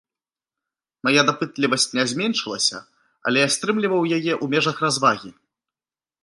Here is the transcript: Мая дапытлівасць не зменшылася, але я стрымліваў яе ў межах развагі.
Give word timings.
Мая 1.07 1.23
дапытлівасць 1.27 1.85
не 1.99 2.05
зменшылася, 2.13 2.77
але 3.25 3.37
я 3.45 3.49
стрымліваў 3.57 4.09
яе 4.19 4.25
ў 4.25 4.45
межах 4.55 4.77
развагі. 4.87 5.31